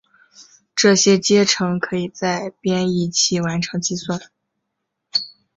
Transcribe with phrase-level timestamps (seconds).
[0.75, 4.19] 这些阶乘可以在编译期完成计算。